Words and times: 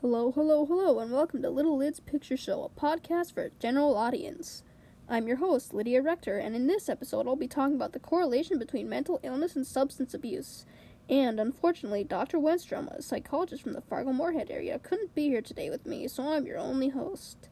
Hello, 0.00 0.32
hello, 0.32 0.64
hello, 0.64 0.98
and 0.98 1.12
welcome 1.12 1.42
to 1.42 1.50
Little 1.50 1.76
Lid's 1.76 2.00
Picture 2.00 2.38
Show, 2.38 2.64
a 2.64 2.80
podcast 2.80 3.34
for 3.34 3.42
a 3.42 3.50
general 3.58 3.98
audience. 3.98 4.62
I'm 5.10 5.28
your 5.28 5.36
host, 5.36 5.74
Lydia 5.74 6.00
Rector, 6.00 6.38
and 6.38 6.56
in 6.56 6.66
this 6.66 6.88
episode, 6.88 7.26
I'll 7.26 7.36
be 7.36 7.46
talking 7.46 7.76
about 7.76 7.92
the 7.92 7.98
correlation 7.98 8.58
between 8.58 8.88
mental 8.88 9.20
illness 9.22 9.56
and 9.56 9.66
substance 9.66 10.14
abuse. 10.14 10.64
And 11.10 11.38
unfortunately, 11.38 12.02
Dr. 12.02 12.38
Wenstrom, 12.38 12.88
a 12.90 13.02
psychologist 13.02 13.62
from 13.62 13.74
the 13.74 13.82
Fargo 13.82 14.14
Moorhead 14.14 14.50
area, 14.50 14.78
couldn't 14.78 15.14
be 15.14 15.28
here 15.28 15.42
today 15.42 15.68
with 15.68 15.84
me, 15.84 16.08
so 16.08 16.32
I'm 16.32 16.46
your 16.46 16.56
only 16.56 16.88
host. 16.88 17.50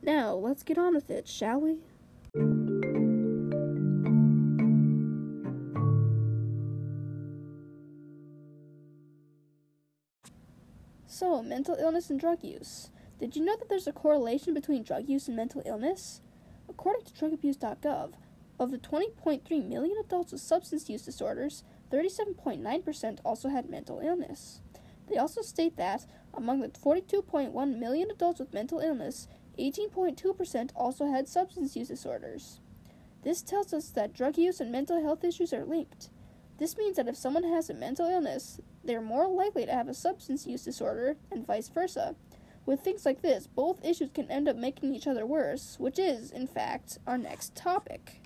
Now, 0.00 0.34
let's 0.34 0.62
get 0.62 0.78
on 0.78 0.94
with 0.94 1.10
it, 1.10 1.26
shall 1.26 1.60
we? 1.60 1.78
So, 11.10 11.42
mental 11.42 11.74
illness 11.74 12.10
and 12.10 12.20
drug 12.20 12.44
use. 12.44 12.90
Did 13.18 13.34
you 13.34 13.42
know 13.42 13.56
that 13.56 13.70
there's 13.70 13.86
a 13.86 13.92
correlation 13.92 14.52
between 14.52 14.82
drug 14.82 15.08
use 15.08 15.26
and 15.26 15.36
mental 15.36 15.62
illness? 15.64 16.20
According 16.68 17.06
to 17.06 17.12
drugabuse.gov, 17.14 18.12
of 18.60 18.70
the 18.70 18.76
20.3 18.76 19.66
million 19.66 19.96
adults 19.98 20.32
with 20.32 20.42
substance 20.42 20.90
use 20.90 21.00
disorders, 21.00 21.64
37.9% 21.90 23.20
also 23.24 23.48
had 23.48 23.70
mental 23.70 24.00
illness. 24.00 24.60
They 25.08 25.16
also 25.16 25.40
state 25.40 25.78
that 25.78 26.04
among 26.34 26.60
the 26.60 26.68
42.1 26.68 27.78
million 27.78 28.10
adults 28.10 28.38
with 28.38 28.52
mental 28.52 28.80
illness, 28.80 29.28
18.2% 29.58 30.70
also 30.76 31.06
had 31.06 31.26
substance 31.26 31.74
use 31.74 31.88
disorders. 31.88 32.60
This 33.22 33.40
tells 33.40 33.72
us 33.72 33.88
that 33.90 34.12
drug 34.12 34.36
use 34.36 34.60
and 34.60 34.70
mental 34.70 35.02
health 35.02 35.24
issues 35.24 35.54
are 35.54 35.64
linked. 35.64 36.10
This 36.58 36.76
means 36.76 36.96
that 36.96 37.06
if 37.06 37.16
someone 37.16 37.44
has 37.44 37.70
a 37.70 37.74
mental 37.74 38.08
illness, 38.08 38.60
they're 38.82 39.00
more 39.00 39.28
likely 39.28 39.64
to 39.64 39.72
have 39.72 39.88
a 39.88 39.94
substance 39.94 40.46
use 40.46 40.64
disorder, 40.64 41.16
and 41.30 41.46
vice 41.46 41.68
versa. 41.68 42.16
With 42.66 42.80
things 42.80 43.06
like 43.06 43.22
this, 43.22 43.46
both 43.46 43.84
issues 43.84 44.10
can 44.12 44.30
end 44.30 44.48
up 44.48 44.56
making 44.56 44.92
each 44.92 45.06
other 45.06 45.24
worse, 45.24 45.76
which 45.78 45.98
is, 45.98 46.32
in 46.32 46.48
fact, 46.48 46.98
our 47.06 47.16
next 47.16 47.54
topic. 47.54 48.20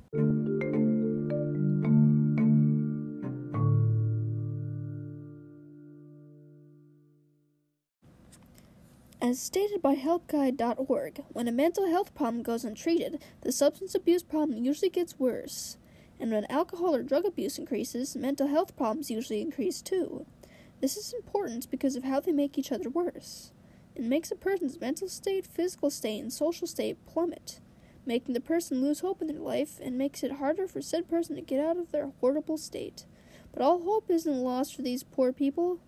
As 9.21 9.39
stated 9.41 9.81
by 9.81 9.95
HelpGuide.org, 9.95 11.23
when 11.29 11.47
a 11.47 11.53
mental 11.53 11.87
health 11.87 12.15
problem 12.15 12.43
goes 12.43 12.65
untreated, 12.65 13.23
the 13.43 13.53
substance 13.53 13.95
abuse 13.95 14.23
problem 14.23 14.65
usually 14.65 14.91
gets 14.91 15.19
worse. 15.19 15.77
And 16.23 16.31
when 16.31 16.47
alcohol 16.49 16.95
or 16.95 17.03
drug 17.03 17.25
abuse 17.25 17.59
increases, 17.59 18.15
mental 18.15 18.47
health 18.47 18.77
problems 18.77 19.11
usually 19.11 19.41
increase 19.41 19.83
too. 19.83 20.25
This 20.81 20.97
is 20.97 21.13
important 21.13 21.69
because 21.69 21.97
of 21.97 22.05
how 22.05 22.21
they 22.21 22.31
make 22.31 22.57
each 22.57 22.71
other 22.71 22.89
worse. 22.89 23.51
It 23.97 24.05
makes 24.05 24.31
a 24.31 24.37
person's 24.37 24.81
mental 24.81 25.09
state, 25.09 25.45
physical 25.45 25.91
state, 25.91 26.21
and 26.21 26.33
social 26.33 26.69
state 26.69 27.05
plummet, 27.07 27.59
making 28.07 28.35
the 28.35 28.41
person 28.41 28.81
lose 28.81 29.01
hope 29.01 29.21
in 29.21 29.27
their 29.27 29.41
life 29.41 29.81
and 29.83 29.99
makes 29.99 30.23
it 30.23 30.35
harder 30.35 30.69
for 30.69 30.81
said 30.81 31.11
person 31.11 31.35
to 31.35 31.43
get 31.43 31.59
out 31.59 31.77
of 31.77 31.91
their 31.91 32.13
horrible 32.21 32.57
state. 32.57 33.05
But 33.53 33.63
all 33.63 33.83
hope 33.83 34.09
isn't 34.09 34.45
lost 34.45 34.77
for 34.77 34.83
these 34.83 35.03
poor 35.03 35.33
people. 35.33 35.81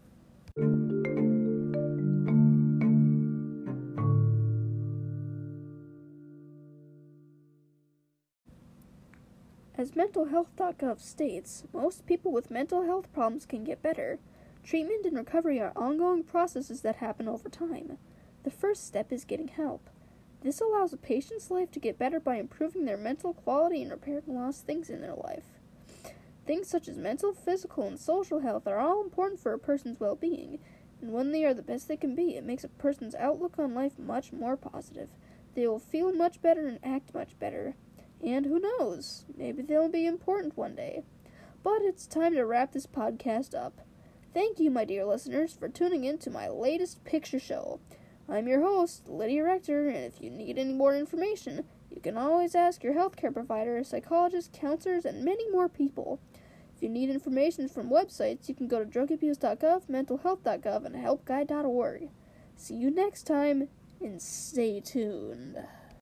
As 9.77 9.91
mentalhealth.gov 9.91 11.01
states, 11.01 11.65
most 11.73 12.07
people 12.07 12.31
with 12.31 12.51
mental 12.51 12.85
health 12.85 13.13
problems 13.13 13.45
can 13.45 13.65
get 13.65 13.83
better. 13.83 14.21
Treatment 14.63 15.05
and 15.05 15.17
recovery 15.17 15.61
are 15.61 15.73
ongoing 15.75 16.23
processes 16.23 16.83
that 16.83 16.97
happen 16.97 17.27
over 17.27 17.49
time. 17.49 17.99
The 18.45 18.53
first 18.53 18.87
step 18.87 19.13
is 19.13 19.25
getting 19.25 19.49
help. 19.49 19.91
This 20.43 20.61
allows 20.61 20.93
a 20.93 20.97
patient's 20.97 21.51
life 21.51 21.73
to 21.73 21.81
get 21.81 21.99
better 21.99 22.21
by 22.21 22.37
improving 22.37 22.85
their 22.85 22.97
mental 22.97 23.35
quality 23.35 23.83
and 23.83 23.91
repairing 23.91 24.37
lost 24.37 24.65
things 24.65 24.91
in 24.91 25.01
their 25.01 25.15
life. 25.15 25.59
Things 26.47 26.69
such 26.69 26.87
as 26.87 26.97
mental, 26.97 27.33
physical, 27.33 27.85
and 27.85 27.99
social 27.99 28.41
health 28.41 28.69
are 28.69 28.79
all 28.79 29.03
important 29.03 29.41
for 29.41 29.55
a 29.55 29.59
person's 29.59 29.99
well 29.99 30.15
being, 30.15 30.61
and 31.01 31.13
when 31.13 31.33
they 31.33 31.45
are 31.45 31.55
the 31.55 31.63
best 31.63 31.89
they 31.89 31.97
can 31.97 32.15
be, 32.15 32.37
it 32.37 32.45
makes 32.45 32.63
a 32.63 32.69
person's 32.69 33.15
outlook 33.17 33.59
on 33.59 33.75
life 33.75 33.99
much 33.99 34.33
more 34.33 34.57
positive. 34.57 35.09
They 35.55 35.67
will 35.67 35.81
feel 35.81 36.13
much 36.13 36.41
better 36.41 36.69
and 36.69 36.79
act 36.85 37.13
much 37.13 37.39
better. 37.41 37.75
And 38.25 38.47
who 38.47 38.59
knows, 38.59 39.27
maybe 39.37 39.63
they'll 39.63 39.91
be 39.91 40.07
important 40.07 40.57
one 40.57 40.75
day. 40.75 41.03
But 41.63 41.83
it's 41.83 42.07
time 42.07 42.33
to 42.35 42.45
wrap 42.45 42.73
this 42.73 42.87
podcast 42.87 43.55
up. 43.55 43.83
Thank 44.33 44.59
you, 44.59 44.71
my 44.71 44.87
dear 44.87 45.05
listeners, 45.05 45.53
for 45.53 45.69
tuning 45.69 46.05
in 46.05 46.17
to 46.19 46.31
my 46.31 46.49
latest 46.49 47.05
picture 47.05 47.39
show. 47.39 47.81
I'm 48.27 48.49
your 48.49 48.63
host, 48.63 49.09
Lydia 49.11 49.45
Rector, 49.45 49.89
and 49.89 49.99
if 49.99 50.23
you 50.23 50.31
need 50.31 50.57
any 50.57 50.73
more 50.73 50.97
information, 50.97 51.65
you 51.95 52.01
can 52.01 52.17
always 52.17 52.55
ask 52.55 52.83
your 52.83 52.95
healthcare 52.95 53.33
provider, 53.33 53.85
psychologists, 53.85 54.59
counselors, 54.59 55.05
and 55.05 55.23
many 55.23 55.51
more 55.51 55.69
people. 55.69 56.19
If 56.75 56.83
you 56.83 56.89
need 56.89 57.11
information 57.11 57.69
from 57.69 57.91
websites, 57.91 58.49
you 58.49 58.55
can 58.55 58.69
go 58.69 58.83
to 58.83 58.91
drugabuse.gov, 58.91 59.87
mentalhealth.gov, 59.87 60.85
and 60.87 60.97
helpguide.org. 60.97 62.09
See 62.57 62.75
you 62.75 62.91
next 62.91 63.25
time, 63.25 63.69
and 64.01 64.21
stay 64.23 64.81
tuned. 64.81 65.59